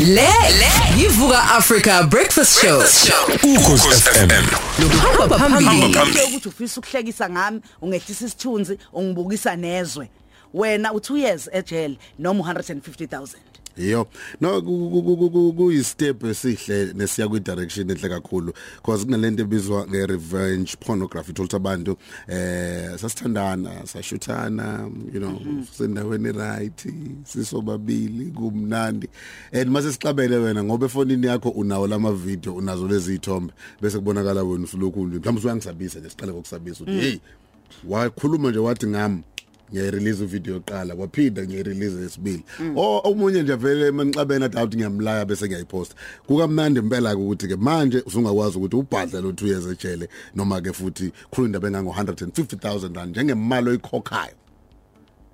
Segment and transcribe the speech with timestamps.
[0.00, 1.00] Le le.
[1.00, 2.78] Yivuka Africa Breakfast Show.
[3.42, 4.30] ukhosi FM
[5.20, 5.86] Hamba phambili.
[5.86, 10.10] Into ukuthi ufisa ukuhlekisa ngami ungehlisa isithunzi ungibukisa nezwe.
[10.54, 13.26] Wena u2 years ejele noma 150000
[13.76, 14.06] Yo.
[14.40, 21.32] No kuyi step esihle nesiya kwi direction enhle kakhulu because kunalento ebizwa nge revenge pornography
[21.32, 21.96] uthola abantu
[22.28, 25.40] eh sasithandana sashuthana you know
[25.76, 26.86] sendaweni right
[27.24, 29.08] sisobabili kumnandi.
[29.52, 33.52] And mase sixabene wena ngoba efonini yakho unawo lama video unazo lezi ithombe
[33.82, 37.18] bese kubonakala wena usulokhu mhlawumbe uyangisabisa nje siqale ngokusabisa ukuthi hey
[37.88, 39.22] wakhuluma nje wathi ngami.
[39.74, 42.44] Ngiyarelease video yoqala waphinda ngiyarelease yesibili
[42.76, 45.94] o omunye nje vele manixabena athi awuthi ngiyamlaya bese ngiyayiposta.
[46.26, 51.12] Kukamnandi impela ukuthi ke manje usungakwazi ukuthi ubhadle lo 2 years ejele noma ke futhi
[51.30, 54.34] khulu indaba engango 150000 rand njengemali oyikhokhayo.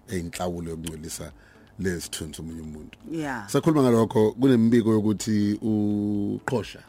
[0.08, 1.32] Eyinhlawulo yokungcolisa
[1.78, 2.98] lesithunzi omunye umuntu.
[3.12, 3.48] Yeah.
[3.48, 6.82] Sakhuluma ngalokho kunembiko yokuthi uqhosha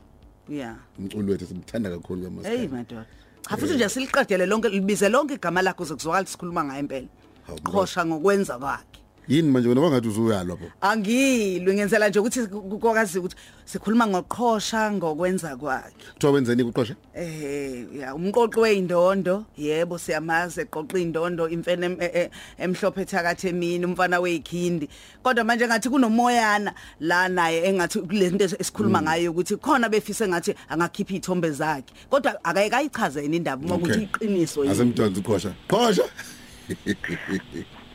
[0.50, 0.76] yeah.
[1.00, 3.06] Umculo wethu simthanda kakhulu hey kamaskandi madoda.
[3.50, 7.08] Cha futhi nje siliqedele lonke libize lonke igama lakho sekuzwakala sikhuluma ngayo impela.
[7.08, 7.31] Hawu, bro.
[7.64, 8.86] Qhosha ngokwenza kwakhe.
[9.28, 12.48] Yini manje wena bangathi usuyalwa pho angilwe ngenzela nje ukuthi
[12.82, 15.94] kokazi ukuthi sikhuluma ngoqhosha ngokwenza kwakhe.
[16.14, 22.30] Kuthiwa wenzeni kuqhosha Eh ya umqoqi weindondo yebo siyamazi eqoqa indondo imfene em- e- e-
[22.58, 24.90] emhlophe thakathi emini umfana weyikhindi
[25.24, 31.14] kodwa manje ngathi kunomoyana la naye engathi kulento esikhuluma ngayo ukuthi khona befise ngathi angakhipha
[31.16, 31.94] ithombe zakhe.
[32.10, 34.74] Kodwa akayikayichaze yini indaba uma ukuthi iqiniso yini.
[34.74, 35.54] Asemntwana uqhosha.
[35.70, 36.04] Qhosha!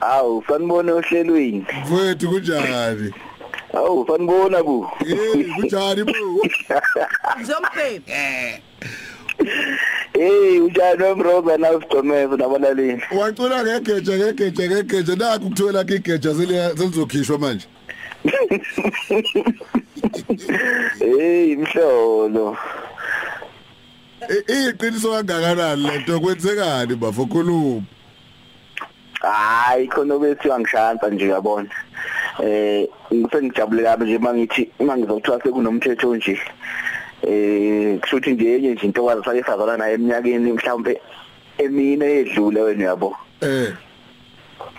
[0.01, 1.67] Awu sanibona ohlelweni.
[1.83, 3.13] mfowethu kunjani?
[3.75, 4.87] Awu sanibona bu.
[4.99, 6.13] hey kunjani bo?
[7.37, 8.13] Ngizombheki
[10.13, 13.03] Hey unjani wemroza na usidomeza nabalaleli.
[13.19, 15.17] wacula ngegeja ngegeja ngegeja.
[15.17, 17.67] Nakho kuthola igeja selizokhishwa manje.
[20.99, 22.57] Hey mhlolo.
[24.29, 27.83] I- iqiniso kangakanani lento kwenzekani bafo khuluma.
[29.21, 31.69] Hayi khona bethi angishansa nje uyabona.
[32.43, 36.39] Eh ngifengijabule kabi nje mangithi mangizokuthiwa sekunomthetho nje.
[37.23, 41.01] Eh kushuthi nje enye nje into wazi sake sazana naye eminyakeni mhlawumbe
[41.59, 43.17] emine edlule wena uyabo.
[43.41, 43.73] eh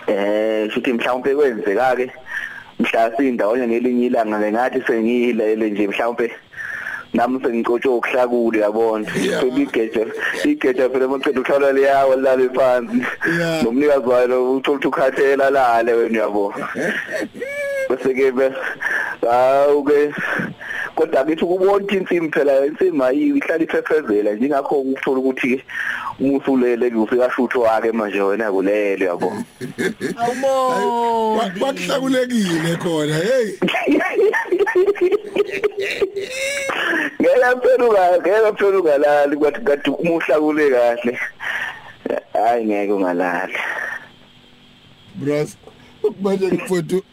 [0.07, 2.11] Eh futhi mhlawumbe kwenzeka ke
[2.79, 6.31] mhla sindawonye ngelinye ilanga ngathi sengiyilele nje mhlawumbe
[7.17, 9.05] nami sengicotshwe ukuhlakula yabona?
[9.17, 9.41] Yeah.
[9.41, 10.07] sebigeje
[10.45, 13.01] igeje phela maqedwe ukhlala liyawo lale phansi
[13.63, 16.53] nomnikazi wayo uthola ukuthi ukhathela lale wena yabo
[17.89, 18.47] bese ke be
[19.25, 20.13] awuke
[20.95, 25.63] kodwa kithi ukubona insimi phela insimi ayiyo ihlala iphephezela njengakho ukuthola ukuthi
[26.19, 29.33] umusulele kufika shutho wake manje wena kulele yabo
[30.17, 33.57] awubo bakuhlakulekile khona hey!
[37.21, 41.19] ngeke pheluka ngeke pheluka lali kwathi kade umuhlakule kahle.
[42.33, 43.57] Hayi ngeke ungalali.
[45.15, 45.57] Bros
[46.21, 47.03] manje mfowethu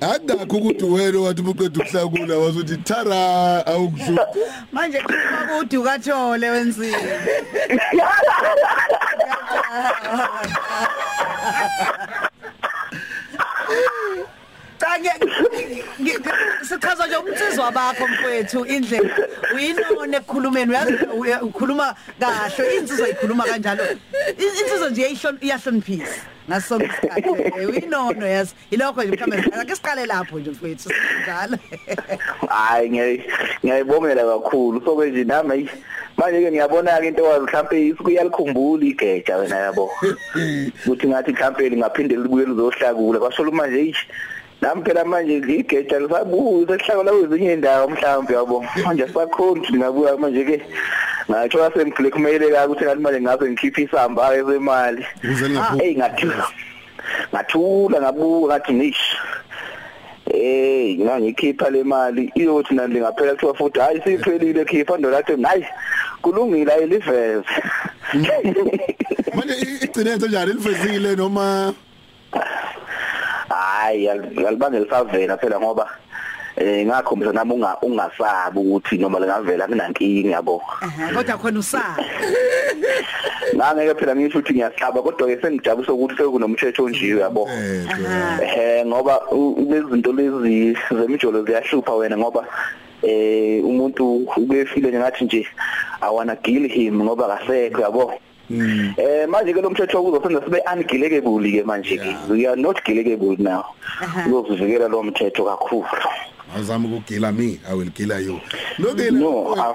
[0.00, 4.26] akakho ukuthi wena wathi ubuqeda ukuhlakula wazuthi thara awukusho
[4.72, 6.94] manje khuluma kuthi ukathole wensini
[14.78, 15.18] Cha nge-
[16.00, 16.18] nge- nge-
[17.38, 19.10] sichaza nje umnsizwa bakho mfowethu indlela
[19.54, 20.70] uyinone ekukhulumeni?
[20.70, 22.76] Uyazi uya- ukhuluma kahle.
[22.76, 23.84] Insizwa ikhuluma kanjalo.
[24.38, 27.66] I- insizwa nje iyahlon- iyahloniphisa ngaso sonke isikhathi.
[27.66, 31.58] Uyinono yazi ilokho nje mhlawumbe ake siqale lapho nje mfowethu sinjalo.
[32.48, 33.22] Hayi ngiyayi-
[33.64, 34.82] ngiyayibongela kakhulu.
[34.84, 35.68] So nje nami ayi,
[36.16, 39.90] manje ke ngiyabona ke into wazi mhlambe isikuyalikhumbula igeja wena yabo.
[40.86, 43.18] Ukuthi ngathi mhlambe lingaphinde libuye lizohlakula.
[43.20, 44.06] Kwasho manje ish
[44.62, 50.44] nami phela manje igeja lisabuza lihlakula kwezinye indawo mhlambe yabo manje sakhona ukuthi lingabuya manje
[50.44, 50.62] ke
[51.30, 55.82] ngatsho asemglekumele ka ukuthi ngathi manje ngaze ngikhiphe isamba ke semali Ukuze ningaphuki.
[55.84, 56.46] hey ngathula
[57.32, 59.04] ngathula ngabuka ngathi nish
[60.30, 65.64] Eh, ngangikhipha le mali iyothi nani ngaphela kuthiwa futhi hayi siphelile khipha ndolathi hayi
[66.22, 67.44] kulungile ayiliveze.
[69.34, 71.72] manje i- igcine yenze njani lifezile noma
[73.88, 75.88] Hayi yalibangela savela phela ngoba
[76.56, 80.60] eh ngakhombisa nami unga ungasabi ukuthi noma lingavela kunankingi yabo.
[80.82, 82.04] Aha, kodwa khona usaba
[83.54, 87.48] Ngangeke phela ngisho ukuthi ngiyahlaba kodwa ke sengijabulisa ukuthi sekunomthetho onjiwe yabo.
[88.42, 92.44] Eh ngoba u- lezi zinto lezi zemijolo ziyahlupha wena ngoba
[93.02, 95.46] eh umuntu ubefile nje ngathi nje
[96.02, 98.12] i wanna kill him ngoba kasekho yabo
[98.50, 103.36] eh manje ke lo mthetho kuzosenza sibe ungilekable ke manje ke we are not gilekable
[103.38, 103.64] now.
[104.26, 105.86] Uzokuvikela lo mthetho kakhulu.
[106.54, 108.40] Awuzama ukugila me I will kill you.
[108.78, 109.74] Lokile no ah,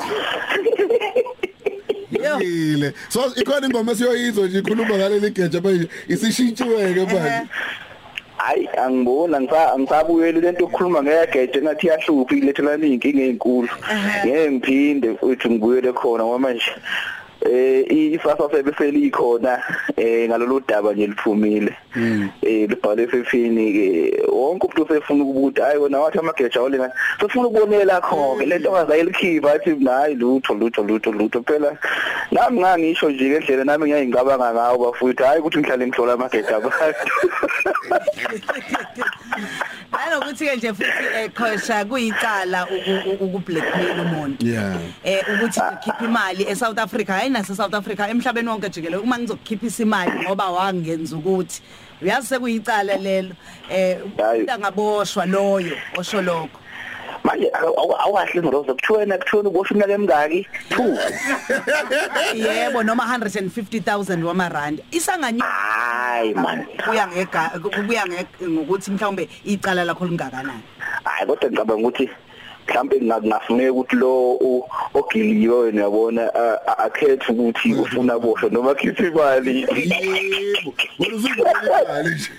[2.12, 7.48] Lokile So ikhona ingoma esiyoyizwa nje ikhuluma ngaleli geja manje isishintshiweke manje.
[8.38, 13.70] Hayi angibona ngisa ngisabuyela lento yokukhuluma ngegeje ngathi yahlupha ilethelana inkinga ezinkulu
[14.25, 16.72] ngeke ngiphinde uthi ngibuyele khona ngoba manje
[17.45, 19.62] eh ifasa sebe selikhona
[19.98, 21.75] eh ngalolu daba nje liphumile.
[22.42, 23.88] Eh libhale efefini ke
[24.31, 29.54] wonke umuntu usefuna ukubuda hayi wona wathi amageja olena sifuna ukubonela kho ke lento ngazayilikhipha
[29.54, 31.44] athi hayi lutho lutho lutho lutho.
[31.44, 31.78] Phela
[32.31, 37.13] nami ngangisho nje ngendlela nami ngiyayingabanga ngawo bafuthu hayi ukuthi ngihlale ngihlola amageja abantu.
[40.34, 42.68] Nanokuthi ke nje futhi ekhosha kuyicala
[43.22, 44.46] ukublackmail umuntu.
[44.46, 44.80] Yeah.
[45.04, 49.84] Eh ukuthi ukhipha imali eSouth Africa hayi nase South Africa emhlabeni wonke jikelele uma ngizokukhiphisa
[49.84, 51.62] imali ngoba wangenza ukuthi
[52.02, 53.36] uyazi sekuyicala lelo
[53.70, 54.44] eh Hayi.
[54.44, 56.60] uyangaboshwa loyo osho lokho.
[57.34, 57.52] Manje
[58.06, 64.84] awahle ngorozo kuthiwena kuthiwena ubosha iminyaka emingaki 2 Yebo noma 150,000 wamarandi.
[64.92, 70.64] Isanganyuka hayi man kuya ngega kuya nge- ngokuthi mhlawumbe icala lakho lingakanani.
[71.04, 72.10] hayi kodwa ngicabanga ukuthi
[72.68, 74.10] mhlambe ngafuneka ukuthi lo
[74.42, 79.62] o- ogiliwe wena yabona a- a- akhethe ukuthi ufuna boshwa noma khipha imali.
[79.62, 82.30] Yebo Wena uzungibona nje.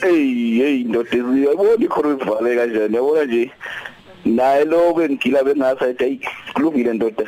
[0.00, 2.96] Hey hey ndoda yabona ikhona isivale kanjani?
[2.96, 3.50] Yabona nje?
[4.24, 6.18] Naye lo bengigila bengasathi hey
[6.54, 7.24] kulungile ndoda.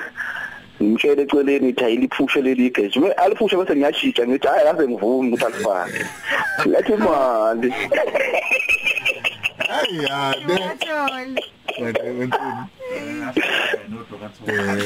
[0.82, 5.44] Ngimshele eceleni ukuthi ayiliphushe leli geje me aliphushe bese ngiyashintsha ngithi hayi ngaze ngivumi ukuthi
[5.44, 6.06] alifake.
[6.72, 7.70] Yathi imali
[9.68, 10.34] Hayi ya
[11.82, 12.38] Wena wena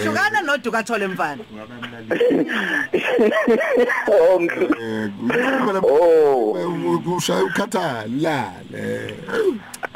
[0.03, 1.43] Hlukana noduka thole mfana.
[5.83, 6.57] oh
[7.17, 9.15] ushaya ukhathala le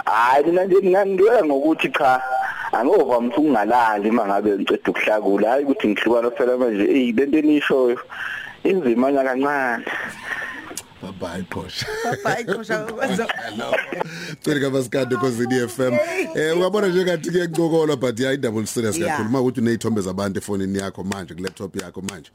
[0.05, 2.23] hayi mina nje ngangidwela ngokuthi cha
[2.73, 5.51] angovamisa ukungalali mangabe ngiceda ukuhlakula.
[5.51, 6.87] Hayi ukuthi ngihlukana phela manje.
[6.87, 7.99] Hey lento enishoyo
[8.65, 9.85] inzima nya kancane
[11.01, 11.87] bye bye qosha
[12.25, 13.27] Bye khosha kwenza.
[14.45, 15.93] Hello Cela kabasikade kozini FM
[16.35, 19.11] eh uyabona nje ngathi kuyancokolwa but yeah double serious Yeah.
[19.11, 22.31] kakhulu mawukuthi unezithombe zabantu efonini yakho manje ku laptop yakho manje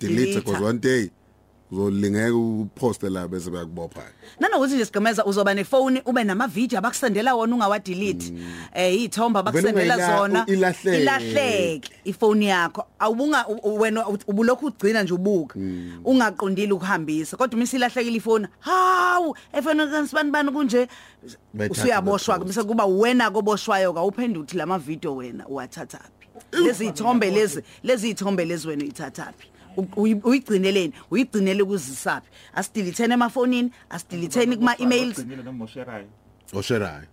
[0.00, 0.40] delete Delete.
[0.40, 1.10] because one day
[1.70, 4.02] uzolingeka uposte la bese bayakubopha
[4.40, 8.32] Nanokuthi nje sigameza uzoba nefone ube nama video abakusendela wona ungawa delete.
[8.74, 11.02] Eh izithombe abakusendela Vele ungayila- zona ilahleke.
[11.02, 12.84] ilahleke ifone yakho.
[12.98, 15.58] Awubunga u- wena u- ubulokhu ugcina nje ubuka.
[16.04, 17.36] Ungaqondile ukuhambisa.
[17.36, 20.88] Kodwa uma isilahlekile ifone, hawu efone kansibani bani kunje
[21.54, 22.56] Bayithatha usuyaboshwa bapost.
[22.56, 26.28] bese kuba wena koboshwayo ka uphendula uthi lama video wena uwathathaphi.
[26.52, 29.48] Lezi ithombe lezi lezi ithombe lezi wena uyithathaphi.
[29.76, 36.06] Uyi- uyigcineleni uyigcinele kuzisaphi asidilithene emafonini asidilithene kuma emails Ugcinile noma usherayo.
[36.52, 37.06] osherayo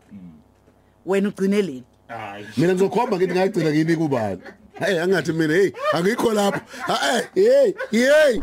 [1.05, 1.83] wena ugcineleni?
[2.07, 2.45] Hayi.
[2.57, 4.41] mina ngizokhomba ngithi ngayigcina kini kubani?
[4.79, 6.59] Hey angathi mina hey angikho lapho.
[6.87, 8.39] Hey hey hey.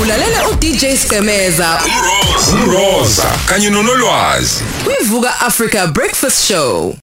[0.00, 1.80] Ulalela uDJ Skemeza
[2.52, 4.64] Umroza kanye nonolwazi.
[4.84, 6.96] kwivuka Africa Breakfast Show.